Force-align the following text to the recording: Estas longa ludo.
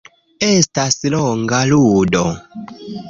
Estas 0.45 0.97
longa 1.15 1.59
ludo. 1.73 2.25